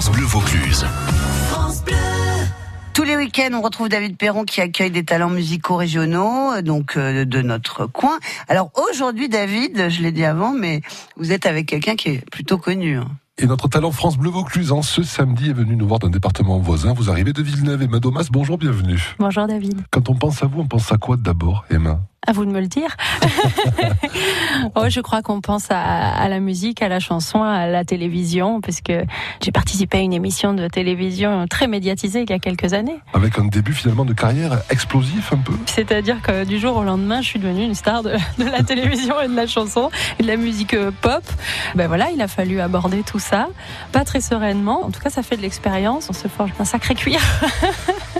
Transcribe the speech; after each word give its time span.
France 0.00 0.16
Bleu 0.16 0.24
Vaucluse. 0.24 0.86
Tous 2.94 3.02
les 3.02 3.16
week-ends, 3.18 3.50
on 3.52 3.60
retrouve 3.60 3.90
David 3.90 4.16
Perron 4.16 4.44
qui 4.44 4.62
accueille 4.62 4.90
des 4.90 5.04
talents 5.04 5.28
musicaux 5.28 5.76
régionaux, 5.76 6.52
euh, 6.52 6.62
donc 6.62 6.96
euh, 6.96 7.26
de 7.26 7.42
notre 7.42 7.84
coin. 7.84 8.18
Alors 8.48 8.70
aujourd'hui, 8.88 9.28
David, 9.28 9.90
je 9.90 10.00
l'ai 10.00 10.10
dit 10.10 10.24
avant, 10.24 10.54
mais 10.54 10.80
vous 11.18 11.32
êtes 11.32 11.44
avec 11.44 11.66
quelqu'un 11.66 11.96
qui 11.96 12.08
est 12.12 12.30
plutôt 12.30 12.56
connu. 12.56 12.96
hein. 12.96 13.08
Et 13.36 13.44
notre 13.44 13.68
talent 13.68 13.92
France 13.92 14.16
Bleu 14.16 14.30
Vaucluse, 14.30 14.72
en 14.72 14.80
ce 14.80 15.02
samedi, 15.02 15.50
est 15.50 15.54
venu 15.54 15.76
nous 15.76 15.86
voir 15.86 15.98
d'un 15.98 16.08
département 16.08 16.58
voisin. 16.60 16.94
Vous 16.94 17.10
arrivez 17.10 17.34
de 17.34 17.42
Villeneuve. 17.42 17.82
Emma 17.82 18.00
Domas, 18.00 18.28
bonjour, 18.30 18.56
bienvenue. 18.56 19.02
Bonjour 19.18 19.46
David. 19.46 19.82
Quand 19.90 20.08
on 20.08 20.14
pense 20.14 20.42
à 20.42 20.46
vous, 20.46 20.60
on 20.60 20.66
pense 20.66 20.90
à 20.92 20.96
quoi 20.96 21.18
d'abord, 21.18 21.66
Emma? 21.68 22.00
À 22.26 22.32
vous 22.32 22.44
de 22.44 22.50
me 22.50 22.60
le 22.60 22.66
dire. 22.66 22.96
oh, 24.74 24.84
je 24.90 25.00
crois 25.00 25.22
qu'on 25.22 25.40
pense 25.40 25.70
à, 25.70 25.80
à, 25.80 26.28
la 26.28 26.38
musique, 26.38 26.82
à 26.82 26.88
la 26.88 27.00
chanson, 27.00 27.42
à 27.42 27.66
la 27.66 27.82
télévision, 27.82 28.60
parce 28.60 28.82
que 28.82 29.04
j'ai 29.40 29.50
participé 29.52 29.98
à 29.98 30.00
une 30.02 30.12
émission 30.12 30.52
de 30.52 30.68
télévision 30.68 31.46
très 31.48 31.66
médiatisée 31.66 32.20
il 32.20 32.30
y 32.30 32.34
a 32.34 32.38
quelques 32.38 32.74
années. 32.74 32.98
Avec 33.14 33.38
un 33.38 33.46
début 33.46 33.72
finalement 33.72 34.04
de 34.04 34.12
carrière 34.12 34.58
explosif 34.68 35.32
un 35.32 35.38
peu 35.38 35.54
C'est-à-dire 35.64 36.20
que 36.20 36.44
du 36.44 36.58
jour 36.58 36.76
au 36.76 36.84
lendemain, 36.84 37.22
je 37.22 37.26
suis 37.26 37.38
devenue 37.38 37.64
une 37.64 37.74
star 37.74 38.02
de, 38.02 38.12
de 38.38 38.44
la 38.44 38.62
télévision 38.62 39.18
et 39.22 39.28
de 39.28 39.34
la 39.34 39.46
chanson 39.46 39.90
et 40.18 40.22
de 40.22 40.28
la 40.28 40.36
musique 40.36 40.76
pop. 41.00 41.24
Ben 41.74 41.88
voilà, 41.88 42.10
il 42.10 42.20
a 42.20 42.28
fallu 42.28 42.60
aborder 42.60 43.02
tout 43.02 43.18
ça, 43.18 43.48
pas 43.92 44.04
très 44.04 44.20
sereinement. 44.20 44.84
En 44.84 44.90
tout 44.90 45.00
cas, 45.00 45.08
ça 45.10 45.22
fait 45.22 45.38
de 45.38 45.42
l'expérience. 45.42 46.08
On 46.10 46.12
se 46.12 46.28
forge 46.28 46.50
un 46.60 46.66
sacré 46.66 46.94
cuir. 46.94 47.20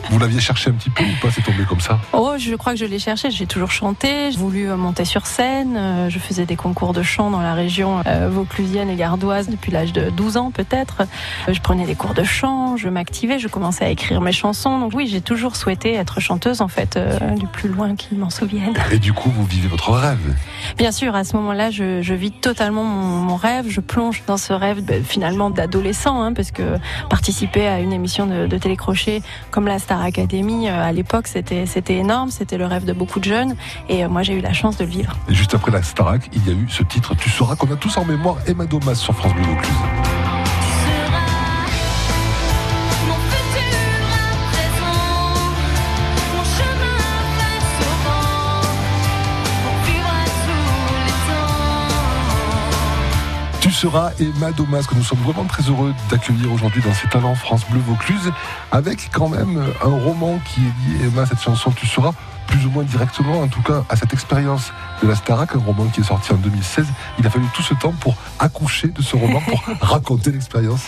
Vous 0.09 0.19
l'aviez 0.19 0.41
cherché 0.41 0.71
un 0.71 0.73
petit 0.75 0.91
peu 0.91 1.05
ou 1.05 1.21
pas? 1.21 1.29
C'est 1.31 1.43
tombé 1.43 1.65
comme 1.69 1.81
ça? 1.81 2.01
Oh, 2.15 2.33
je 2.39 2.55
crois 2.55 2.73
que 2.73 2.79
je 2.79 2.87
l'ai 2.87 2.99
cherché. 2.99 3.31
J'ai 3.31 3.47
toujours 3.47 3.71
chanté. 3.71 3.90
J'ai 4.03 4.31
voulu 4.37 4.67
monter 4.69 5.05
sur 5.05 5.27
scène. 5.27 5.77
Euh, 5.77 6.11
Je 6.11 6.19
faisais 6.19 6.47
des 6.47 6.57
concours 6.57 6.93
de 6.93 7.03
chant 7.03 7.31
dans 7.31 7.41
la 7.41 7.55
région 7.55 8.03
euh, 8.07 8.29
vauclusienne 8.31 8.89
et 8.91 8.95
gardoise 8.97 9.49
depuis 9.49 9.73
l'âge 9.73 9.93
de 9.93 10.11
12 10.11 10.37
ans 10.37 10.51
peut-être. 10.51 11.03
Euh, 11.49 11.53
Je 11.53 11.61
prenais 11.61 11.87
des 11.87 11.95
cours 11.95 12.15
de 12.15 12.23
chant. 12.25 12.77
Je 12.77 12.89
m'activais. 12.89 13.39
Je 13.39 13.49
commençais 13.49 13.85
à 13.85 13.89
écrire 13.91 14.21
mes 14.21 14.33
chansons. 14.33 14.79
Donc 14.79 14.93
oui, 14.95 15.07
j'ai 15.07 15.21
toujours 15.21 15.57
souhaité 15.57 15.95
être 15.95 16.21
chanteuse 16.21 16.61
en 16.61 16.69
fait, 16.69 16.97
euh, 16.97 17.19
du 17.37 17.47
plus 17.47 17.69
loin 17.69 17.95
qu'ils 17.97 18.19
m'en 18.19 18.31
souviennent. 18.31 18.75
Et 18.93 18.99
du 18.99 19.13
coup, 19.13 19.31
vous 19.31 19.45
vivez 19.45 19.69
votre 19.69 19.91
rêve? 19.93 20.35
Bien 20.77 20.93
sûr, 20.93 21.15
à 21.15 21.25
ce 21.25 21.37
moment-là, 21.37 21.71
je, 21.71 22.03
je 22.03 22.15
vis 22.15 22.31
totalement 22.31 22.85
mon, 22.85 23.21
mon 23.23 23.37
rêve. 23.37 23.67
Je 23.69 23.81
plonge 23.81 24.23
dans 24.27 24.37
ce 24.37 24.53
rêve 24.53 24.83
ben, 24.83 25.03
finalement 25.05 25.51
d'adolescent, 25.51 26.23
hein, 26.23 26.33
parce 26.33 26.51
que 26.51 26.77
participer 27.09 27.67
à 27.67 27.81
une 27.81 27.93
émission 27.93 28.27
de, 28.27 28.47
de 28.47 28.59
télécrochet 28.59 29.23
comme 29.51 29.67
la 29.67 29.79
Star 29.79 30.03
Academy 30.03 30.69
euh, 30.69 30.83
à 30.83 30.93
l'époque, 30.93 31.27
c'était 31.27 31.67
c'était 31.67 31.97
énorme. 31.97 32.31
C'était 32.31 32.59
le 32.59 32.67
rêve 32.67 32.85
de 32.85 32.93
beaucoup 32.93 33.19
de 33.21 33.25
jeunes. 33.25 33.57
Et 33.89 34.05
euh, 34.05 34.09
moi, 34.09 34.23
j'ai 34.23 34.35
eu 34.35 34.41
la 34.41 34.53
chance 34.53 34.77
de 34.77 34.85
le 34.85 34.91
vivre. 34.91 35.17
Et 35.29 35.35
juste 35.35 35.55
après 35.55 35.71
la 35.71 35.83
Starac, 35.83 36.29
il 36.33 36.47
y 36.47 36.51
a 36.51 36.53
eu 36.53 36.67
ce 36.69 36.83
titre 36.83 37.15
Tu 37.15 37.31
sauras 37.31 37.57
qu'on 37.57 37.73
a 37.73 37.77
tous 37.77 37.97
en 37.97 38.05
mémoire 38.05 38.37
Emma 38.47 38.67
Domas 38.67 38.95
sur 38.95 39.15
France 39.15 39.35
Bleu 39.35 39.45
Vaucluse. 39.45 39.77
Seras 53.81 54.13
Emma 54.21 54.53
Domas, 54.53 54.83
que 54.83 54.95
nous 54.95 55.03
sommes 55.03 55.21
vraiment 55.21 55.45
très 55.45 55.63
heureux 55.63 55.95
d'accueillir 56.11 56.53
aujourd'hui 56.53 56.83
dans 56.83 56.93
ces 56.93 57.09
talents 57.09 57.35
France 57.35 57.63
Bleu 57.71 57.81
Vaucluse, 57.81 58.31
avec 58.73 59.09
quand 59.11 59.31
même 59.31 59.59
un 59.83 60.05
roman 60.05 60.39
qui 60.45 60.61
est 60.61 60.99
lié, 60.99 61.07
Emma, 61.07 61.25
cette 61.25 61.41
chanson 61.41 61.71
Tu 61.71 61.87
seras, 61.87 62.13
plus 62.51 62.67
ou 62.67 62.71
moins 62.71 62.83
directement, 62.83 63.41
en 63.41 63.49
tout 63.49 63.63
cas, 63.63 63.85
à 63.89 63.97
cette 63.97 64.13
expérience 64.13 64.73
de 65.03 65.09
la 65.09 65.15
Starac, 65.15 65.55
un 65.55 65.61
roman 65.61 65.87
qui 65.87 66.01
est 66.01 66.05
sorti 66.05 66.33
en 66.33 66.37
2016. 66.37 66.87
Il 67.19 67.27
a 67.27 67.31
fallu 67.31 67.47
tout 67.55 67.63
ce 67.63 67.75
temps 67.75 67.95
pour 68.01 68.15
accoucher 68.39 68.89
de 68.89 69.01
ce 69.01 69.17
roman, 69.17 69.41
pour 69.41 69.63
raconter 69.81 70.33
l'expérience. 70.33 70.83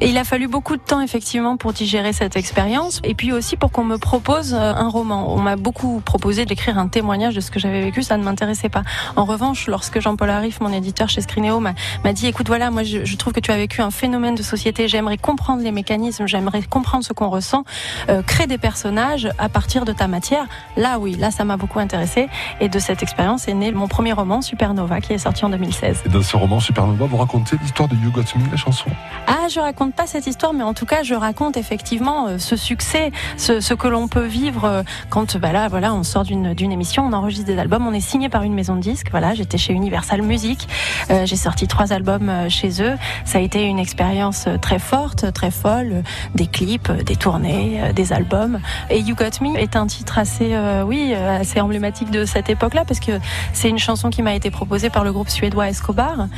Et 0.00 0.08
il 0.08 0.18
a 0.18 0.24
fallu 0.24 0.48
beaucoup 0.48 0.76
de 0.76 0.80
temps 0.82 1.02
effectivement 1.02 1.56
pour 1.56 1.72
digérer 1.72 2.12
cette 2.12 2.36
expérience 2.36 3.00
et 3.04 3.14
puis 3.14 3.32
aussi 3.32 3.56
pour 3.56 3.70
qu'on 3.70 3.84
me 3.84 3.98
propose 3.98 4.54
euh, 4.54 4.58
un 4.58 4.88
roman. 4.88 5.32
On 5.32 5.40
m'a 5.40 5.56
beaucoup 5.56 6.00
proposé 6.04 6.46
d'écrire 6.46 6.78
un 6.78 6.88
témoignage 6.88 7.34
de 7.34 7.40
ce 7.40 7.50
que 7.50 7.60
j'avais 7.60 7.82
vécu, 7.82 8.02
ça 8.02 8.16
ne 8.16 8.24
m'intéressait 8.24 8.70
pas. 8.70 8.82
En 9.14 9.24
revanche, 9.24 9.66
lorsque 9.66 10.00
Jean-Paul 10.00 10.30
Arif, 10.30 10.60
mon 10.60 10.72
éditeur 10.72 11.08
chez 11.10 11.20
Scrineo, 11.20 11.60
m'a 11.60 11.74
dit 12.12 12.26
écoute 12.26 12.46
voilà, 12.46 12.70
moi 12.70 12.82
je, 12.82 13.04
je 13.04 13.16
trouve 13.16 13.32
que 13.32 13.40
tu 13.40 13.50
as 13.50 13.56
vécu 13.56 13.82
un 13.82 13.90
phénomène 13.90 14.34
de 14.34 14.42
société, 14.42 14.88
j'aimerais 14.88 15.18
comprendre 15.18 15.62
les 15.62 15.72
mécanismes, 15.72 16.26
j'aimerais 16.26 16.62
comprendre 16.62 17.04
ce 17.04 17.12
qu'on 17.12 17.28
ressent, 17.28 17.64
euh, 18.08 18.22
crée 18.22 18.46
des 18.46 18.58
personnages 18.58 19.28
à 19.38 19.48
partir 19.48 19.84
de 19.84 19.92
ta 19.92 20.08
matière. 20.08 20.46
Là 20.76 20.93
oui, 20.98 21.14
là 21.14 21.30
ça 21.30 21.44
m'a 21.44 21.56
beaucoup 21.56 21.78
intéressé 21.78 22.28
et 22.60 22.68
de 22.68 22.78
cette 22.78 23.02
expérience 23.02 23.48
est 23.48 23.54
né 23.54 23.72
mon 23.72 23.88
premier 23.88 24.12
roman 24.12 24.42
Supernova 24.42 25.00
qui 25.00 25.12
est 25.12 25.18
sorti 25.18 25.44
en 25.44 25.50
2016. 25.50 26.02
Et 26.06 26.08
dans 26.08 26.22
ce 26.22 26.36
roman 26.36 26.60
Supernova, 26.60 27.06
vous 27.06 27.16
racontez 27.16 27.56
l'histoire 27.60 27.88
de 27.88 27.96
You 27.96 28.10
Got 28.10 28.22
Me, 28.36 28.50
la 28.50 28.56
chanson. 28.56 28.90
Ah, 29.26 29.33
je 29.48 29.60
raconte 29.60 29.94
pas 29.94 30.06
cette 30.06 30.26
histoire, 30.26 30.52
mais 30.52 30.62
en 30.62 30.74
tout 30.74 30.86
cas, 30.86 31.02
je 31.02 31.14
raconte 31.14 31.56
effectivement 31.56 32.26
euh, 32.26 32.38
ce 32.38 32.56
succès, 32.56 33.12
ce, 33.36 33.74
que 33.74 33.88
l'on 33.88 34.08
peut 34.08 34.24
vivre 34.24 34.64
euh, 34.64 34.82
quand, 35.10 35.36
bah 35.36 35.52
là, 35.52 35.68
voilà, 35.68 35.94
on 35.94 36.02
sort 36.02 36.24
d'une 36.24 36.72
émission, 36.72 37.04
on 37.06 37.12
enregistre 37.12 37.46
des 37.46 37.58
albums, 37.58 37.86
on 37.86 37.92
est 37.92 38.00
signé 38.00 38.28
par 38.28 38.42
une 38.42 38.54
maison 38.54 38.76
de 38.76 38.80
disques. 38.80 39.08
Voilà, 39.10 39.34
j'étais 39.34 39.58
chez 39.58 39.72
Universal 39.72 40.22
Music, 40.22 40.68
euh, 41.10 41.26
j'ai 41.26 41.36
sorti 41.36 41.66
trois 41.66 41.92
albums 41.92 42.30
chez 42.48 42.82
eux. 42.82 42.94
Ça 43.24 43.38
a 43.38 43.40
été 43.40 43.64
une 43.64 43.78
expérience 43.78 44.46
très 44.60 44.78
forte, 44.78 45.32
très 45.32 45.50
folle, 45.50 46.02
des 46.34 46.46
clips, 46.46 46.90
des 46.90 47.16
tournées, 47.16 47.92
des 47.94 48.12
albums. 48.12 48.60
Et 48.90 49.00
You 49.00 49.14
Got 49.14 49.42
Me 49.44 49.58
est 49.58 49.76
un 49.76 49.86
titre 49.86 50.18
assez, 50.18 50.56
oui, 50.86 51.14
assez 51.14 51.60
emblématique 51.60 52.10
de 52.10 52.24
cette 52.24 52.48
époque-là, 52.48 52.84
parce 52.86 53.00
que 53.00 53.18
c'est 53.52 53.68
une 53.68 53.78
chanson 53.78 54.10
qui 54.10 54.22
m'a 54.22 54.34
été 54.34 54.50
proposée 54.50 54.90
par 54.90 55.04
le 55.04 55.12
groupe 55.12 55.28
suédois 55.28 55.68
Escobar, 55.68 56.28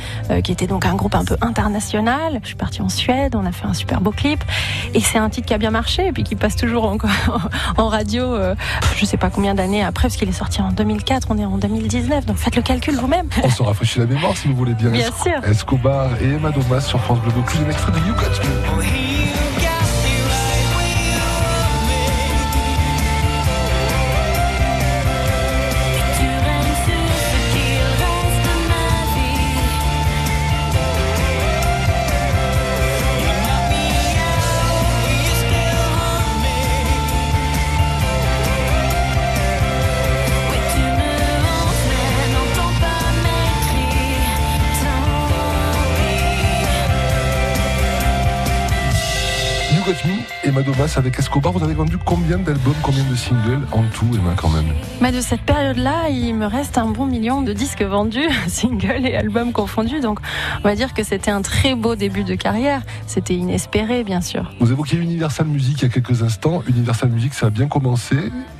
qui 0.43 0.51
était 0.51 0.67
donc 0.67 0.85
un 0.85 0.95
groupe 0.95 1.15
un 1.15 1.25
peu 1.25 1.37
international. 1.41 2.39
Je 2.41 2.47
suis 2.47 2.55
partie 2.55 2.81
en 2.81 2.89
Suède, 2.97 3.35
on 3.35 3.45
a 3.45 3.51
fait 3.51 3.65
un 3.65 3.73
super 3.73 4.01
beau 4.01 4.11
clip, 4.11 4.43
et 4.93 4.99
c'est 4.99 5.17
un 5.17 5.29
titre 5.29 5.47
qui 5.47 5.53
a 5.53 5.57
bien 5.57 5.71
marché, 5.71 6.07
et 6.07 6.11
puis 6.11 6.23
qui 6.23 6.35
passe 6.35 6.55
toujours 6.55 6.85
encore 6.85 7.09
en 7.77 7.87
radio, 7.87 8.33
euh, 8.35 8.55
je 8.97 9.05
sais 9.05 9.17
pas 9.17 9.29
combien 9.29 9.53
d'années 9.55 9.83
après, 9.83 10.03
parce 10.03 10.17
qu'il 10.17 10.27
est 10.29 10.33
sorti 10.33 10.61
en 10.61 10.71
2004, 10.71 11.27
on 11.29 11.37
est 11.37 11.45
en 11.45 11.57
2019, 11.57 12.25
donc 12.25 12.37
faites 12.37 12.55
le 12.55 12.61
calcul 12.61 12.95
vous-même. 12.95 13.27
On 13.43 13.49
se 13.49 13.63
rafraîchit 13.63 13.99
la 13.99 14.05
mémoire 14.05 14.35
si 14.35 14.47
vous 14.47 14.55
voulez 14.55 14.73
bien. 14.73 14.89
Bien 14.89 15.07
Esco- 15.09 15.23
sûr. 15.23 15.43
Escobar 15.49 16.09
et 16.21 16.25
Emma 16.33 16.51
Domas 16.51 16.81
sur 16.81 16.99
France 17.01 17.19
Bleu 17.19 17.31
Vaucluse, 17.31 17.61
un 17.65 17.69
extrait 17.69 17.91
de 17.91 17.97
You 17.99 18.13
Got 18.15 18.96
Avec 50.77 51.17
Escobar. 51.17 51.51
Vous 51.53 51.63
avez 51.63 51.73
vendu 51.73 51.97
combien 51.97 52.37
d'albums, 52.37 52.75
combien 52.83 53.03
de 53.03 53.15
singles 53.15 53.65
en 53.71 53.81
tout, 53.95 54.05
Emma, 54.13 54.35
quand 54.37 54.49
même 54.49 54.67
Mais 55.01 55.11
de 55.11 55.21
cette 55.21 55.41
période-là, 55.41 56.09
il 56.09 56.35
me 56.35 56.45
reste 56.45 56.77
un 56.77 56.85
bon 56.85 57.07
million 57.07 57.41
de 57.41 57.51
disques 57.51 57.81
vendus, 57.81 58.29
singles 58.47 59.07
et 59.07 59.15
albums 59.15 59.53
confondus, 59.53 60.01
donc 60.01 60.19
on 60.59 60.67
va 60.67 60.75
dire 60.75 60.93
que 60.93 61.03
c'était 61.03 61.31
un 61.31 61.41
très 61.41 61.73
beau 61.73 61.95
début 61.95 62.23
de 62.23 62.35
carrière. 62.35 62.83
C'était 63.07 63.33
inespéré, 63.33 64.03
bien 64.03 64.21
sûr. 64.21 64.53
Vous 64.59 64.71
évoquiez 64.71 64.99
Universal 64.99 65.47
Music 65.47 65.81
il 65.81 65.81
y 65.81 65.85
a 65.85 65.89
quelques 65.89 66.21
instants. 66.21 66.61
Universal 66.67 67.09
Music, 67.09 67.33
ça 67.33 67.47
a 67.47 67.49
bien 67.49 67.67
commencé 67.67 68.15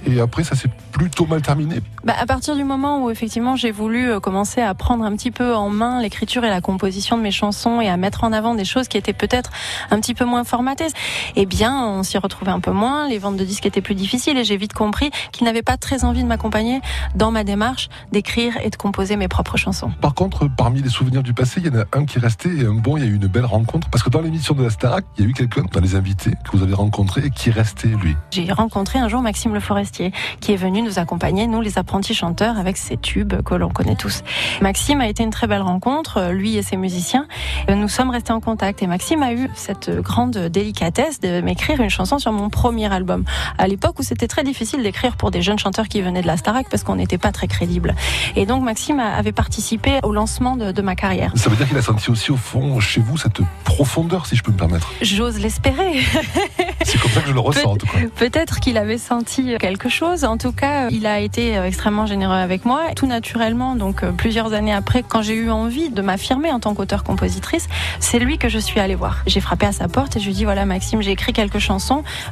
et 0.07 0.19
après, 0.19 0.43
ça 0.43 0.55
s'est 0.55 0.69
plutôt 0.91 1.27
mal 1.27 1.43
terminé. 1.43 1.81
Bah, 2.03 2.15
à 2.19 2.25
partir 2.25 2.55
du 2.55 2.63
moment 2.63 3.03
où 3.03 3.11
effectivement 3.11 3.55
j'ai 3.55 3.71
voulu 3.71 4.09
euh, 4.09 4.19
commencer 4.19 4.61
à 4.61 4.73
prendre 4.73 5.03
un 5.03 5.15
petit 5.15 5.29
peu 5.29 5.53
en 5.53 5.69
main 5.69 6.01
l'écriture 6.01 6.43
et 6.43 6.49
la 6.49 6.61
composition 6.61 7.15
de 7.15 7.21
mes 7.21 7.31
chansons 7.31 7.79
et 7.79 7.89
à 7.89 7.97
mettre 7.97 8.23
en 8.23 8.33
avant 8.33 8.55
des 8.55 8.65
choses 8.65 8.87
qui 8.87 8.97
étaient 8.97 9.13
peut-être 9.13 9.51
un 9.91 9.99
petit 9.99 10.15
peu 10.15 10.25
moins 10.25 10.43
formatées, 10.43 10.87
eh 11.35 11.45
bien 11.45 11.77
on 11.85 12.01
s'y 12.07 12.17
retrouvait 12.17 12.51
un 12.51 12.59
peu 12.59 12.71
moins, 12.71 13.07
les 13.07 13.19
ventes 13.19 13.37
de 13.37 13.43
disques 13.43 13.65
étaient 13.65 13.81
plus 13.81 13.95
difficiles 13.95 14.37
et 14.37 14.43
j'ai 14.43 14.57
vite 14.57 14.73
compris 14.73 15.11
qu'ils 15.31 15.45
n'avaient 15.45 15.61
pas 15.61 15.77
très 15.77 16.03
envie 16.03 16.23
de 16.23 16.27
m'accompagner 16.27 16.81
dans 17.15 17.31
ma 17.31 17.43
démarche 17.43 17.89
d'écrire 18.11 18.57
et 18.63 18.69
de 18.69 18.75
composer 18.75 19.15
mes 19.17 19.27
propres 19.27 19.57
chansons. 19.57 19.91
Par 20.01 20.13
contre, 20.13 20.47
parmi 20.47 20.81
les 20.81 20.89
souvenirs 20.89 21.23
du 21.23 21.33
passé, 21.33 21.59
il 21.59 21.67
y 21.67 21.69
en 21.69 21.81
a 21.81 21.85
un 21.93 22.05
qui 22.05 22.17
est 22.17 22.21
resté 22.21 22.49
et 22.49 22.65
un 22.65 22.73
bon, 22.73 22.97
il 22.97 23.03
y 23.03 23.07
a 23.07 23.09
eu 23.09 23.15
une 23.15 23.27
belle 23.27 23.45
rencontre. 23.45 23.89
Parce 23.89 24.03
que 24.03 24.09
dans 24.09 24.21
l'émission 24.21 24.55
de 24.55 24.63
la 24.63 24.69
Starac, 24.69 25.05
il 25.17 25.23
y 25.23 25.27
a 25.27 25.29
eu 25.29 25.33
quelqu'un 25.33 25.63
dans 25.71 25.81
les 25.81 25.95
invités 25.95 26.31
que 26.43 26.55
vous 26.55 26.63
avez 26.63 26.73
rencontré 26.73 27.25
et 27.25 27.29
qui 27.29 27.49
est 27.49 27.53
resté, 27.53 27.87
lui. 27.87 28.15
J'ai 28.31 28.51
rencontré 28.51 28.99
un 28.99 29.09
jour 29.09 29.21
Maxime 29.21 29.53
Le 29.53 29.59
Forestier 29.59 30.11
qui 30.39 30.53
est 30.53 30.57
venu 30.57 30.81
nous 30.81 30.99
accompagner, 30.99 31.47
nous 31.47 31.61
les 31.61 31.77
apprentis 31.77 32.13
chanteurs, 32.13 32.57
avec 32.57 32.77
ces 32.77 32.97
tubes 32.97 33.41
que 33.43 33.55
l'on 33.55 33.69
connaît 33.69 33.95
tous. 33.95 34.23
Maxime 34.61 35.01
a 35.01 35.07
été 35.07 35.23
une 35.23 35.29
très 35.29 35.47
belle 35.47 35.61
rencontre, 35.61 36.31
lui 36.31 36.55
et 36.57 36.61
ses 36.61 36.77
musiciens. 36.77 37.27
Nous 37.69 37.89
sommes 37.89 38.09
restés 38.09 38.33
en 38.33 38.39
contact 38.39 38.81
et 38.81 38.87
Maxime 38.87 39.23
a 39.23 39.33
eu 39.33 39.49
cette 39.55 39.89
grande 39.89 40.37
délicatesse 40.37 41.19
de 41.19 41.41
m'écrire 41.41 41.81
une 41.81 41.89
chanson 41.89 41.96
sur 42.05 42.31
mon 42.31 42.49
premier 42.49 42.91
album. 42.91 43.23
À 43.57 43.67
l'époque 43.67 43.99
où 43.99 44.03
c'était 44.03 44.27
très 44.27 44.43
difficile 44.43 44.83
d'écrire 44.83 45.17
pour 45.17 45.31
des 45.31 45.41
jeunes 45.41 45.59
chanteurs 45.59 45.87
qui 45.87 46.01
venaient 46.01 46.21
de 46.21 46.27
la 46.27 46.37
Starac 46.37 46.67
parce 46.69 46.83
qu'on 46.83 46.95
n'était 46.95 47.17
pas 47.17 47.31
très 47.31 47.47
crédible. 47.47 47.95
Et 48.35 48.45
donc 48.45 48.63
Maxime 48.63 48.99
avait 48.99 49.31
participé 49.31 49.99
au 50.03 50.11
lancement 50.11 50.55
de, 50.55 50.71
de 50.71 50.81
ma 50.81 50.95
carrière. 50.95 51.31
Ça 51.35 51.49
veut 51.49 51.55
dire 51.55 51.67
qu'il 51.67 51.77
a 51.77 51.81
senti 51.81 52.11
aussi 52.11 52.31
au 52.31 52.37
fond 52.37 52.79
chez 52.79 53.01
vous 53.01 53.17
cette 53.17 53.39
profondeur, 53.63 54.25
si 54.25 54.35
je 54.35 54.43
peux 54.43 54.51
me 54.51 54.57
permettre. 54.57 54.91
J'ose 55.01 55.39
l'espérer. 55.39 56.01
C'est 56.83 56.99
comme 56.99 57.11
ça 57.11 57.21
que 57.21 57.27
je 57.29 57.33
le 57.33 57.39
ressens 57.39 57.71
en 57.71 57.75
tout 57.75 57.87
cas. 57.87 57.99
Peut-être 58.15 58.59
qu'il 58.59 58.77
avait 58.77 58.97
senti 58.97 59.57
quelque 59.59 59.89
chose. 59.89 60.23
En 60.23 60.37
tout 60.37 60.51
cas, 60.51 60.89
il 60.89 61.05
a 61.05 61.19
été 61.19 61.57
euh, 61.57 61.65
extrêmement 61.65 62.05
généreux 62.05 62.35
avec 62.35 62.65
moi. 62.65 62.81
Tout 62.95 63.07
naturellement, 63.07 63.75
donc 63.75 64.03
euh, 64.03 64.11
plusieurs 64.11 64.53
années 64.53 64.73
après, 64.73 65.03
quand 65.03 65.21
j'ai 65.21 65.35
eu 65.35 65.49
envie 65.49 65.89
de 65.89 66.01
m'affirmer 66.01 66.51
en 66.51 66.59
tant 66.59 66.73
qu'auteur-compositrice, 66.73 67.67
c'est 67.99 68.19
lui 68.19 68.37
que 68.37 68.49
je 68.49 68.59
suis 68.59 68.79
allée 68.79 68.95
voir. 68.95 69.23
J'ai 69.25 69.39
frappé 69.39 69.65
à 69.65 69.71
sa 69.71 69.87
porte 69.87 70.15
et 70.15 70.19
je 70.19 70.25
lui 70.25 70.31
ai 70.31 70.35
dit 70.35 70.43
voilà 70.43 70.65
Maxime, 70.65 71.01
j'ai 71.01 71.11
écrit 71.11 71.33
quelques 71.33 71.59
chansons. 71.59 71.86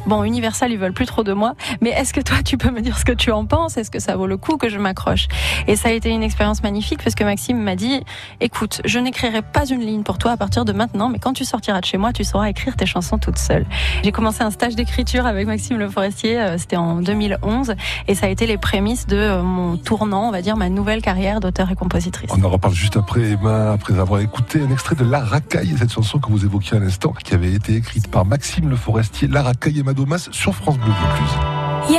Bon, 0.05 0.23
Universal, 0.23 0.71
ils 0.71 0.77
veulent 0.77 0.93
plus 0.93 1.05
trop 1.05 1.23
de 1.23 1.33
moi, 1.33 1.55
mais 1.81 1.89
est-ce 1.91 2.13
que 2.13 2.21
toi, 2.21 2.37
tu 2.43 2.57
peux 2.57 2.71
me 2.71 2.81
dire 2.81 2.97
ce 2.97 3.05
que 3.05 3.11
tu 3.11 3.31
en 3.31 3.45
penses? 3.45 3.77
Est-ce 3.77 3.91
que 3.91 3.99
ça 3.99 4.15
vaut 4.15 4.27
le 4.27 4.37
coup 4.37 4.57
que 4.57 4.69
je 4.69 4.77
m'accroche? 4.77 5.27
Et 5.67 5.75
ça 5.75 5.89
a 5.89 5.91
été 5.91 6.09
une 6.09 6.23
expérience 6.23 6.63
magnifique 6.63 7.03
parce 7.03 7.15
que 7.15 7.23
Maxime 7.23 7.61
m'a 7.61 7.75
dit 7.75 8.01
écoute, 8.39 8.81
je 8.85 8.99
n'écrirai 8.99 9.41
pas 9.41 9.65
une 9.65 9.81
ligne 9.81 10.03
pour 10.03 10.17
toi 10.17 10.31
à 10.31 10.37
partir 10.37 10.65
de 10.65 10.73
maintenant, 10.73 11.09
mais 11.09 11.19
quand 11.19 11.33
tu 11.33 11.45
sortiras 11.45 11.79
de 11.79 11.85
chez 11.85 11.97
moi, 11.97 12.13
tu 12.13 12.23
sauras 12.23 12.49
écrire 12.49 12.75
tes 12.75 12.85
chansons 12.85 13.17
toute 13.17 13.37
seule. 13.37 13.65
J'ai 14.03 14.11
commencé 14.11 14.43
un 14.43 14.51
stage 14.51 14.75
d'écriture 14.75 15.25
avec 15.25 15.47
Maxime 15.47 15.77
Le 15.77 15.89
Forestier, 15.89 16.39
euh, 16.39 16.57
c'était 16.57 16.75
en 16.75 17.01
2011, 17.01 17.75
et 18.07 18.15
ça 18.15 18.27
a 18.27 18.29
été 18.29 18.47
les 18.47 18.57
prémices 18.57 19.07
de 19.07 19.17
euh, 19.17 19.41
mon 19.41 19.77
tournant, 19.77 20.27
on 20.27 20.31
va 20.31 20.41
dire, 20.41 20.57
ma 20.57 20.69
nouvelle 20.69 21.01
carrière 21.01 21.39
d'auteur 21.39 21.71
et 21.71 21.75
compositrice. 21.75 22.29
On 22.35 22.43
en 22.43 22.49
reparle 22.49 22.73
juste 22.73 22.97
après, 22.97 23.31
Emma, 23.31 23.71
après 23.71 23.97
avoir 23.99 24.21
écouté 24.21 24.61
un 24.61 24.71
extrait 24.71 24.95
de 24.95 25.03
La 25.03 25.19
Racaille, 25.19 25.75
cette 25.77 25.91
chanson 25.91 26.19
que 26.19 26.29
vous 26.29 26.45
évoquiez 26.45 26.77
à 26.77 26.79
l'instant, 26.79 27.13
qui 27.23 27.33
avait 27.33 27.53
été 27.53 27.75
écrite 27.75 28.09
par 28.09 28.25
Maxime 28.25 28.69
Le 28.69 28.75
Forestier, 28.75 29.27
Racaille 29.45 29.79
et 29.79 29.83
Madomas 29.83 30.27
sur 30.31 30.55
France 30.55 30.79
Bleu 30.79 30.91
Vaucluse. 30.91 31.95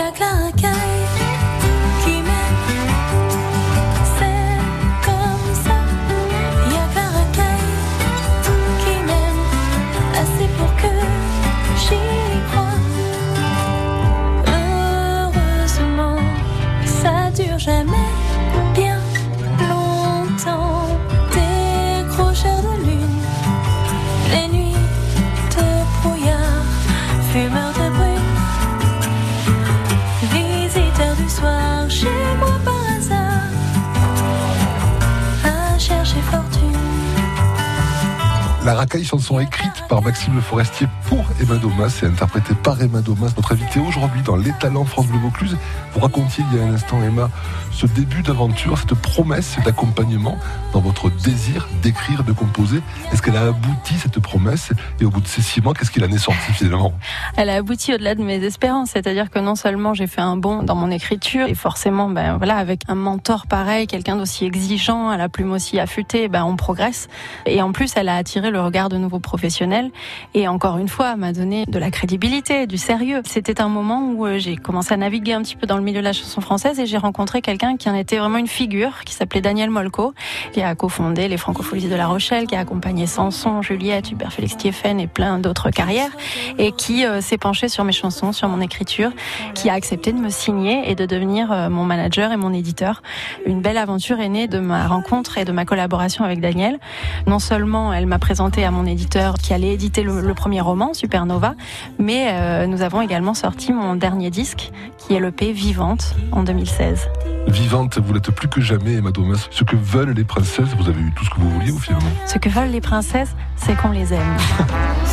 La 38.67 38.75
Racaille, 38.75 39.05
chanson 39.05 39.39
écrite 39.39 39.85
par 39.89 40.03
Maxime 40.03 40.35
Le 40.35 40.41
Forestier 40.41 40.89
Emma 41.39 41.57
Domas 41.57 42.01
et 42.03 42.07
interprétée 42.07 42.55
par 42.55 42.81
Emma 42.81 43.03
Domas, 43.03 43.33
notre 43.37 43.53
invitée 43.53 43.79
aujourd'hui 43.79 44.23
dans 44.23 44.37
Les 44.37 44.53
Talents 44.53 44.87
France 44.87 45.07
Bleu 45.07 45.19
Vaucluse. 45.19 45.57
Vous 45.93 46.01
racontiez 46.01 46.43
il 46.51 46.59
y 46.59 46.61
a 46.61 46.65
un 46.65 46.73
instant, 46.73 47.03
Emma, 47.03 47.29
ce 47.73 47.87
début 47.87 48.23
d'aventure, 48.23 48.79
cette 48.79 48.95
promesse 48.95 49.57
d'accompagnement 49.63 50.39
dans 50.73 50.81
votre 50.81 51.11
désir 51.11 51.69
d'écrire, 51.83 52.25
de 52.25 52.33
composer. 52.33 52.81
Est-ce 53.13 53.21
qu'elle 53.21 53.37
a 53.37 53.49
abouti, 53.49 53.95
cette 53.99 54.19
promesse? 54.19 54.71
Et 54.99 55.05
au 55.05 55.11
bout 55.11 55.21
de 55.21 55.27
ces 55.27 55.43
six 55.43 55.61
mois, 55.61 55.75
qu'est-ce 55.75 55.91
qu'il 55.91 56.03
en 56.05 56.11
est 56.11 56.19
sorti 56.19 56.53
finalement? 56.53 56.95
Elle 57.37 57.51
a 57.51 57.57
abouti 57.57 57.93
au-delà 57.93 58.15
de 58.15 58.23
mes 58.23 58.43
espérances, 58.43 58.91
c'est-à-dire 58.95 59.29
que 59.31 59.39
non 59.39 59.57
seulement 59.57 59.93
j'ai 59.93 60.07
fait 60.07 60.23
un 60.23 60.37
bond 60.37 60.63
dans 60.63 60.75
mon 60.75 60.91
écriture, 60.91 61.47
et 61.47 61.55
forcément, 61.55 62.09
ben 62.09 62.39
voilà, 62.39 62.57
avec 62.57 62.81
un 62.89 62.95
mentor 62.95 63.47
pareil, 63.47 63.87
quelqu'un 63.87 64.17
d'aussi 64.17 64.47
exigeant, 64.47 65.11
à 65.11 65.19
la 65.19 65.29
plume 65.29 65.53
aussi 65.53 65.79
affûtée, 65.79 66.29
ben 66.29 66.45
on 66.45 66.57
progresse. 66.57 67.09
Et 67.45 67.61
en 67.61 67.73
plus, 67.73 67.93
elle 67.97 68.09
a 68.09 68.17
attiré 68.17 68.51
le 68.51 68.61
regard 68.63 68.89
de 68.89 68.97
nouveaux 68.97 69.21
professionnels, 69.21 69.91
et 70.33 70.49
encore 70.49 70.79
une 70.79 70.89
fois, 70.89 71.17
m'a 71.27 71.33
donné 71.33 71.65
de 71.67 71.79
la 71.81 71.91
crédibilité, 71.91 72.69
du 72.69 72.79
sérieux. 72.79 73.21
C'était 73.25 73.61
un 73.61 73.69
moment 73.69 74.13
où 74.13 74.27
euh, 74.27 74.39
j'ai 74.39 74.55
commencé 74.55 74.95
à 74.95 74.97
naviguer 74.97 75.33
un 75.33 75.43
petit 75.43 75.57
peu 75.57 75.67
dans 75.67 75.77
le 75.77 75.83
milieu 75.83 75.99
de 75.99 76.05
la 76.05 76.13
chanson 76.13 76.41
française, 76.41 76.79
et 76.79 76.87
j'ai 76.87 76.99
rencontré 76.99 77.43
quelqu'un 77.43 77.77
qui 77.77 77.91
en 77.91 77.97
était 77.97 78.19
vraiment 78.19 78.39
une 78.39 78.47
figure, 78.47 79.03
qui 79.05 79.13
s'appelait 79.13 79.41
Daniel 79.41 79.71
Molko, 79.71 80.15
qui 80.53 80.63
a 80.63 80.73
cofondé 80.77 81.27
les 81.27 81.37
Francopholies 81.37 81.89
de 81.89 81.97
La 81.97 82.07
Rochelle, 82.07 82.47
qui 82.47 82.55
a 82.55 82.61
accompagné 82.61 83.09
Sanson, 83.09 83.61
Juliette, 83.61 84.13
Hubert 84.13 84.33
Félix 84.33 84.57
Thieffen 84.57 85.01
et 85.01 85.09
plein 85.09 85.41
d'autres 85.41 85.71
carrières, 85.71 86.11
et 86.59 86.71
qui 86.71 87.05
euh, 87.05 87.21
s'est 87.21 87.39
penché 87.39 87.69
sur 87.69 87.83
mes 87.83 87.91
chansons, 87.91 88.31
sur 88.31 88.47
mon 88.47 88.61
écriture, 88.61 89.11
qui 89.55 89.69
a 89.69 89.73
accepté 89.73 90.13
de 90.13 90.19
me 90.19 90.31
signer 90.31 90.89
et 90.89 90.95
de 90.95 91.07
devenir 91.07 91.51
euh, 91.51 91.69
mon 91.69 91.85
manager 91.85 92.31
et 92.31 92.37
mon 92.37 92.53
éditeur. 92.53 93.03
Une 93.47 93.63
belle 93.63 93.79
aventure 93.79 94.21
est 94.21 94.29
née 94.29 94.47
de 94.47 94.61
ma 94.61 94.87
rencontre 94.87 95.39
et 95.39 95.45
de 95.45 95.51
ma 95.51 95.65
collaboration 95.65 96.25
avec 96.25 96.41
Daniel. 96.41 96.79
Non 97.27 97.41
seulement 97.41 97.93
elle 97.93 98.07
m'a 98.07 98.21
présenté 98.21 98.65
à 98.65 98.71
mon 98.71 98.87
éditeur 98.87 99.36
qui 99.47 99.55
allait 99.55 99.73
éditer 99.73 100.03
le, 100.03 100.23
le 100.23 100.35
premier 100.35 100.61
roman, 100.61 100.93
Supernova, 100.93 101.55
mais 102.01 102.31
euh, 102.31 102.67
nous 102.67 102.83
avons 102.83 103.01
également 103.01 103.33
sorti 103.33 103.73
mon 103.73 103.95
dernier 103.95 104.29
disque, 104.29 104.73
qui 104.99 105.15
est 105.15 105.21
l'EP 105.21 105.53
Vivante, 105.53 106.17
en 106.33 106.43
2016. 106.43 107.09
Vivante, 107.47 107.97
vous 107.99 108.13
l'êtes 108.13 108.33
plus 108.33 108.49
que 108.49 108.61
jamais, 108.61 108.95
Emma 108.95 109.13
Domas. 109.13 109.47
Ce 109.53 109.63
que 109.63 109.77
veulent 109.77 110.15
les 110.15 110.25
princesses, 110.25 110.75
vous 110.77 110.89
avez 110.89 111.01
eu 111.01 111.13
tout 111.15 111.25
ce 111.25 111.31
que 111.31 111.37
vous 111.37 111.49
vouliez, 111.49 111.71
ou 111.71 111.79
finalement 111.79 112.11
Ce 112.27 112.39
que 112.39 112.49
veulent 112.49 112.71
les 112.71 112.81
princesses, 112.81 113.37
c'est 113.55 113.77
qu'on 113.77 113.93
les 113.93 114.13
aime. 114.13 114.37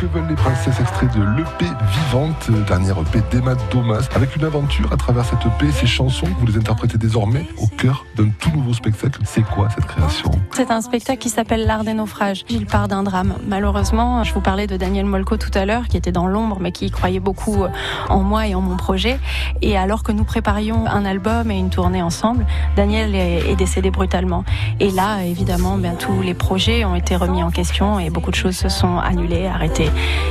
que 0.00 0.06
veulent 0.06 0.28
les 0.28 0.34
princesses, 0.34 0.78
extrait 0.80 1.06
de 1.06 1.22
l'EP 1.36 1.66
Vivante, 1.90 2.48
euh, 2.50 2.62
dernière 2.64 2.98
EP 2.98 3.20
d'Emma 3.30 3.54
Domas, 3.70 4.08
avec 4.14 4.36
une 4.36 4.44
aventure 4.44 4.92
à 4.92 4.96
travers 4.96 5.24
cette 5.24 5.44
EP 5.44 5.72
ces 5.72 5.86
chansons 5.86 6.26
vous 6.38 6.46
les 6.46 6.56
interprétez 6.56 6.98
désormais 6.98 7.46
au 7.58 7.66
cœur 7.66 8.04
d'un 8.16 8.28
tout 8.28 8.50
nouveau 8.50 8.72
spectacle. 8.72 9.20
C'est 9.24 9.42
quoi 9.42 9.68
cette 9.70 9.86
création? 9.86 10.30
C'est 10.52 10.70
un 10.70 10.80
spectacle 10.80 11.18
qui 11.18 11.30
s'appelle 11.30 11.66
L'Art 11.66 11.84
des 11.84 11.94
naufrages. 11.94 12.44
Il 12.48 12.66
part 12.66 12.88
d'un 12.88 13.02
drame. 13.02 13.34
Malheureusement, 13.46 14.24
je 14.24 14.32
vous 14.34 14.40
parlais 14.40 14.66
de 14.66 14.76
Daniel 14.76 15.06
Molko 15.06 15.36
tout 15.36 15.50
à 15.54 15.64
l'heure, 15.64 15.88
qui 15.88 15.96
était 15.96 16.12
dans 16.12 16.26
l'ombre, 16.26 16.58
mais 16.60 16.72
qui 16.72 16.90
croyait 16.90 17.20
beaucoup 17.20 17.64
en 18.08 18.22
moi 18.22 18.46
et 18.46 18.54
en 18.54 18.60
mon 18.60 18.76
projet. 18.76 19.18
Et 19.62 19.76
alors 19.76 20.02
que 20.02 20.12
nous 20.12 20.24
préparions 20.24 20.86
un 20.86 21.04
album 21.04 21.50
et 21.50 21.58
une 21.58 21.70
tournée 21.70 22.02
ensemble, 22.02 22.46
Daniel 22.76 23.14
est 23.14 23.56
décédé 23.56 23.90
brutalement. 23.90 24.44
Et 24.80 24.90
là, 24.90 25.22
évidemment, 25.24 25.76
bien, 25.76 25.94
tous 25.94 26.20
les 26.22 26.34
projets 26.34 26.84
ont 26.84 26.94
été 26.94 27.16
remis 27.16 27.42
en 27.42 27.50
question 27.50 27.98
et 27.98 28.10
beaucoup 28.10 28.30
de 28.30 28.36
choses 28.36 28.56
se 28.56 28.68
sont 28.68 28.98
annulées, 28.98 29.46
arrêtées. 29.46 29.87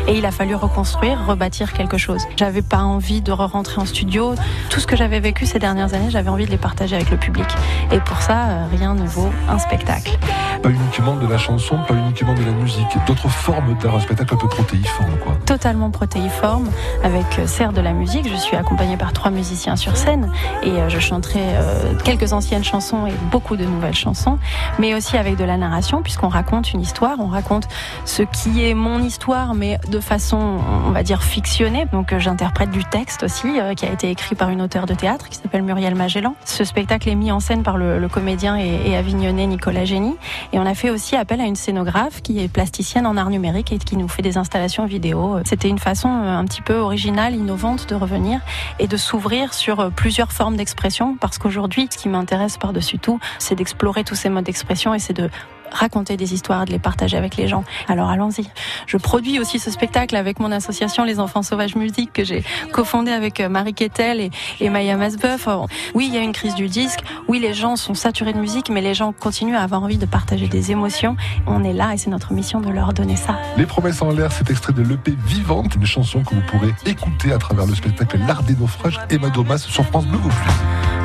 Et 0.08 0.18
il 0.18 0.26
a 0.26 0.32
fallu 0.32 0.56
reconstruire, 0.56 1.26
rebâtir 1.28 1.74
quelque 1.74 1.98
chose. 1.98 2.22
J'avais 2.38 2.62
pas 2.62 2.80
envie 2.80 3.22
de 3.22 3.32
re-rentrer 3.32 3.82
en 3.82 3.86
studio. 3.86 4.36
Tout 4.70 4.80
ce 4.80 4.88
que 4.88 4.96
j'avais 4.96 5.20
vécu 5.20 5.46
ces 5.46 5.60
dernières 5.60 5.94
années, 5.94 6.10
j'avais 6.10 6.30
envie 6.30 6.46
de 6.46 6.52
les 6.52 6.58
partager 6.58 6.96
avec 6.96 7.10
le 7.12 7.18
public. 7.18 7.48
Et 7.92 8.00
pour 8.00 8.22
ça, 8.22 8.46
euh, 8.46 8.66
rien 8.72 8.94
ne 8.94 9.06
vaut 9.06 9.32
un 9.50 9.60
spectacle. 9.60 10.18
Pas 10.62 10.70
uniquement 10.70 11.16
de 11.16 11.28
la 11.28 11.38
chanson, 11.38 11.78
pas 11.88 11.94
uniquement 11.94 12.34
de 12.34 12.44
la 12.44 12.52
musique, 12.52 12.88
d'autres 13.06 13.30
formes 13.30 13.76
d'art, 13.82 13.96
un 13.96 14.00
spectacle 14.00 14.34
un 14.34 14.38
peu 14.38 14.48
protéiforme, 14.48 15.18
quoi. 15.24 15.34
totalement 15.46 15.92
protéiforme, 15.92 16.70
avec 17.04 17.26
euh, 17.40 17.48
certes 17.48 17.76
de 17.76 17.82
la 17.82 17.94
musique. 17.94 18.28
Je 18.28 18.36
suis 18.36 18.58
accompagnée 18.58 18.98
par 18.98 19.14
trois 19.14 19.32
musiciens 19.32 19.76
sur 19.76 19.96
scène 19.96 20.32
et 20.64 20.70
euh, 20.72 20.90
je 20.90 21.00
chanterai 21.00 21.40
euh, 21.42 21.94
quelques 22.04 22.34
anciennes 22.34 22.64
chansons 22.64 23.06
et 23.06 23.14
beaucoup 23.32 23.56
de 23.56 23.66
nouvelles 23.66 23.96
chansons, 23.96 24.40
mais 24.80 24.96
aussi 24.96 25.16
avec 25.16 25.38
de 25.38 25.44
la 25.44 25.58
narration, 25.58 26.02
puisqu'on 26.02 26.28
raconte 26.28 26.74
une 26.74 26.82
histoire, 26.82 27.18
on 27.20 27.28
raconte 27.28 27.68
ce 28.06 28.24
qui 28.24 28.66
est 28.66 28.74
mon 28.74 29.00
histoire, 29.02 29.54
mais 29.54 29.80
de 29.90 30.00
façon, 30.00 30.58
on 30.88 30.92
va 30.92 31.04
dire, 31.04 31.24
fictionnée. 31.24 31.86
Donc 31.94 32.18
j'interprète 32.18 32.72
du 32.72 32.84
texte 32.84 33.24
aussi, 33.24 33.48
qui 33.76 33.86
a 33.86 33.92
été 33.92 34.10
écrit 34.10 34.36
par 34.36 34.50
une 34.50 34.62
auteure 34.62 34.86
de 34.86 34.94
théâtre 34.94 35.30
qui 35.30 35.38
s'appelle 35.38 35.62
Muriel 35.62 35.96
Magellan. 35.96 36.36
Ce 36.46 36.64
spectacle 36.64 37.10
est 37.10 37.16
mis 37.16 37.32
en 37.32 37.40
scène 37.40 37.64
par 37.64 37.78
le, 37.78 38.00
le 38.00 38.10
comédien 38.10 38.58
et, 38.58 38.82
et 38.86 38.96
avignonnais 38.98 39.46
Nicolas 39.46 39.86
Génie. 39.86 40.16
Et 40.54 40.60
on 40.60 40.66
a 40.66 40.74
fait 40.74 40.90
aussi 40.90 41.16
appel 41.16 41.42
à 41.42 41.46
une 41.46 41.56
scénographe 41.56 42.22
qui 42.22 42.44
est 42.44 42.48
plasticienne 42.48 43.06
en 43.06 43.18
art 43.18 43.30
numérique 43.30 43.72
et 43.72 43.78
qui 43.78 43.98
nous 43.98 44.08
fait 44.08 44.22
des 44.22 44.38
installations 44.38 44.86
vidéo. 44.86 45.40
C'était 45.46 45.70
une 45.70 45.80
façon 45.80 46.10
euh, 46.10 46.38
un 46.38 46.46
petit 46.46 46.62
peu 46.62 46.76
originale, 46.76 47.36
innovante 47.36 47.90
de 47.90 47.96
revenir 47.96 48.40
et 48.80 48.88
de 48.88 48.98
s'ouvrir 48.98 49.54
sur 49.54 49.80
euh, 49.80 49.90
plusieurs 49.90 50.32
formes 50.32 50.56
d'expression 50.56 51.18
parce 51.20 51.38
qu'aujourd'hui, 51.38 51.88
ce 51.92 51.98
qui 51.98 52.10
m'intéresse 52.10 52.58
par-dessus 52.58 53.00
tout, 53.00 53.20
c'est 53.40 53.56
d'explorer 53.56 54.04
tous 54.04 54.16
ces 54.16 54.30
modes 54.30 54.46
d'expression 54.46 54.94
et 54.94 55.00
c'est 55.00 55.14
de 55.14 55.30
raconter 55.72 56.18
des 56.18 56.34
histoires, 56.34 56.66
de 56.66 56.72
les 56.72 56.80
partager 56.80 57.18
avec 57.18 57.38
les 57.38 57.48
gens. 57.48 57.64
Alors 57.88 58.10
allons-y. 58.10 58.48
Je 58.86 58.98
produis 58.98 59.40
aussi 59.40 59.60
ce 59.60 59.72
spectacle 59.72 60.16
avec 60.16 60.40
mon 60.40 60.52
association 60.52 61.04
Les 61.04 61.20
Enfants 61.20 61.44
Sauvages 61.44 61.76
Musique 61.76 62.14
que 62.14 62.24
j'ai 62.24 62.44
cofondé 62.72 63.12
avec 63.12 63.40
euh, 63.40 63.50
Marie 63.50 63.74
Kettel 63.74 64.30
et, 64.60 64.70
Maya 64.70 64.98
Masbeuf. 64.98 65.48
Oui, 65.94 66.08
il 66.08 66.14
y 66.14 66.18
a 66.18 66.22
une 66.22 66.34
crise 66.34 66.56
du 66.56 66.68
disque. 66.68 67.00
Oui, 67.28 67.40
les 67.40 67.54
gens 67.54 67.76
sont 67.76 67.94
saturés 67.94 68.34
de 68.34 68.40
musique, 68.40 68.70
mais 68.70 68.82
les 68.82 68.94
gens 68.94 69.14
continuent 69.14 69.56
à 69.56 69.62
avoir 69.62 69.84
envie 69.84 69.98
de 69.98 70.06
partager 70.06 70.48
des 70.48 70.72
émotions. 70.72 71.16
On 71.46 71.64
est 71.64 71.74
là 71.74 71.94
et 71.94 71.98
c'est 71.98 72.10
notre 72.10 72.34
mission 72.34 72.60
de 72.60 72.70
leur 72.70 72.94
donner 72.94 73.16
ça. 73.16 73.38
Les 73.58 73.66
promesses 73.66 74.02
en 74.02 74.12
l'air, 74.12 74.32
c'est 74.32 74.50
extrait 74.50 74.74
de 74.74 74.82
l'EP 74.82 75.16
Vivante, 75.26 75.76
une 75.76 75.86
chanson 75.86 76.24
que 76.24 76.36
vous 76.36 76.42
pourrez 76.42 76.74
écouter 76.86 77.32
à 77.32 77.38
travers 77.38 77.66
le 77.66 77.76
spectacle 77.76 78.18
L'Art 78.28 78.44
des 78.44 78.56
naufrages 78.56 79.00
Emma 79.10 79.30
Domas 79.30 79.60
sur 79.60 79.86
France 79.86 80.06
Bleu 80.06 80.18
Vaucluse. 80.18 80.97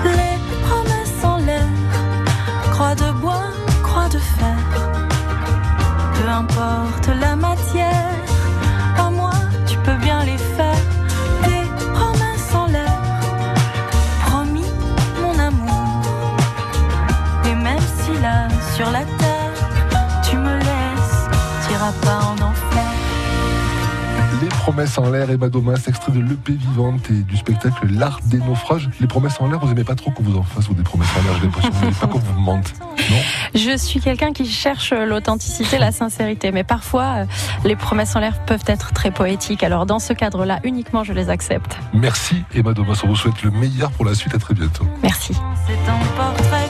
Peu 6.14 6.28
importe 6.28 7.08
la 7.20 7.36
matière, 7.36 8.10
à 8.98 9.10
moi 9.10 9.32
tu 9.66 9.76
peux 9.78 9.96
bien 9.96 10.24
les 10.24 10.38
faire. 10.38 10.82
Des 11.44 11.64
promesses 11.92 12.54
en 12.54 12.66
l'air, 12.66 13.00
promis 14.26 14.64
mon 15.20 15.38
amour. 15.38 16.02
Et 17.44 17.54
même 17.54 17.86
si 18.02 18.12
là 18.20 18.48
sur 18.76 18.90
la 18.90 19.04
terre, 19.04 19.52
tu 20.28 20.36
me 20.36 20.58
laisses, 20.58 21.28
t'iras 21.66 21.92
pas 22.02 22.20
en 22.26 22.34
enfer. 22.34 22.82
Les 24.40 24.48
promesses 24.48 24.98
en 24.98 25.10
l'air, 25.10 25.30
Emma 25.30 25.48
Domas, 25.48 25.84
extrait 25.86 26.12
de 26.12 26.20
l'EP 26.20 26.52
Vivante 26.52 27.10
et 27.10 27.22
du 27.22 27.36
spectacle 27.36 27.86
L'Art 27.88 28.20
des 28.24 28.38
naufrages. 28.38 28.88
Les 29.00 29.06
promesses 29.06 29.40
en 29.40 29.48
l'air, 29.48 29.60
vous 29.60 29.70
aimez 29.70 29.84
pas 29.84 29.94
trop 29.94 30.10
qu'on 30.10 30.22
vous 30.24 30.36
en 30.36 30.42
fasse 30.42 30.68
ou 30.68 30.74
des 30.74 30.82
promesses 30.82 31.08
en 31.16 31.22
l'air, 31.22 31.34
j'ai 31.38 31.46
l'impression. 31.46 31.70
Vous 31.70 31.92
pas 31.92 32.06
qu'on 32.06 32.18
vous 32.18 32.40
mente. 32.40 32.72
Non 33.12 33.18
Je 33.54 33.76
suis 33.76 34.00
quelqu'un 34.00 34.32
qui 34.32 34.48
cherche 34.48 34.92
l'authenticité, 34.92 35.78
la 35.78 35.92
sincérité, 35.92 36.50
mais 36.50 36.64
parfois 36.64 37.02
euh, 37.02 37.24
les 37.64 37.76
promesses 37.76 38.16
en 38.16 38.20
l'air 38.20 38.42
peuvent 38.44 38.64
être 38.66 38.92
très 38.92 39.10
poétiques. 39.10 39.62
Alors 39.62 39.86
dans 39.86 39.98
ce 39.98 40.12
cadre-là, 40.12 40.60
uniquement 40.64 41.04
je 41.04 41.12
les 41.12 41.28
accepte. 41.28 41.76
Merci 41.92 42.36
Emma 42.54 42.72
Domas, 42.72 43.00
on 43.04 43.08
vous 43.08 43.16
souhaite 43.16 43.42
le 43.42 43.50
meilleur 43.50 43.90
pour 43.92 44.04
la 44.04 44.14
suite, 44.14 44.34
à 44.34 44.38
très 44.38 44.54
bientôt. 44.54 44.86
Merci. 45.02 45.34
C'est 45.66 45.90
un 45.90 45.98
portrait 46.16 46.61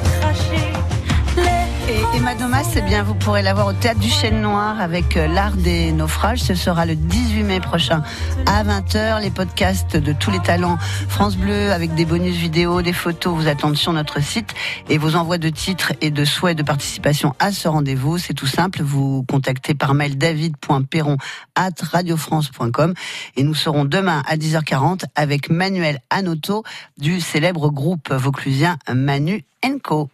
Emma 2.14 2.34
Domas, 2.34 2.74
eh 2.76 2.82
bien, 2.82 3.02
vous 3.02 3.14
pourrez 3.14 3.40
la 3.40 3.54
voir 3.54 3.68
au 3.68 3.72
Théâtre 3.72 3.98
du 3.98 4.10
Chêne 4.10 4.42
Noir 4.42 4.78
avec 4.82 5.16
euh, 5.16 5.26
l'art 5.26 5.56
des 5.56 5.92
naufrages. 5.92 6.40
Ce 6.40 6.54
sera 6.54 6.84
le 6.84 6.94
18 6.94 7.42
mai 7.42 7.58
prochain 7.58 8.02
à 8.44 8.62
20h. 8.64 9.22
Les 9.22 9.30
podcasts 9.30 9.96
de 9.96 10.12
tous 10.12 10.30
les 10.30 10.40
talents 10.40 10.76
France 11.08 11.38
Bleu 11.38 11.72
avec 11.72 11.94
des 11.94 12.04
bonus 12.04 12.36
vidéo, 12.36 12.82
des 12.82 12.92
photos 12.92 13.34
vous 13.34 13.48
attendent 13.48 13.78
sur 13.78 13.94
notre 13.94 14.22
site 14.22 14.52
et 14.90 14.98
vos 14.98 15.16
envois 15.16 15.38
de 15.38 15.48
titres 15.48 15.94
et 16.02 16.10
de 16.10 16.26
souhaits 16.26 16.56
de 16.56 16.62
participation 16.62 17.34
à 17.38 17.50
ce 17.50 17.66
rendez-vous. 17.66 18.18
C'est 18.18 18.34
tout 18.34 18.46
simple. 18.46 18.82
Vous 18.82 19.24
contactez 19.26 19.72
par 19.72 19.94
mail 19.94 20.18
david.perron 20.18 21.16
at 21.54 21.70
radiofrance.com 21.80 22.92
et 23.36 23.42
nous 23.42 23.54
serons 23.54 23.86
demain 23.86 24.22
à 24.28 24.36
10h40 24.36 25.04
avec 25.14 25.48
Manuel 25.48 26.00
Anoto 26.10 26.62
du 26.98 27.22
célèbre 27.22 27.70
groupe 27.70 28.12
vauclusien 28.12 28.76
Manu 28.92 29.46
Co. 29.82 30.10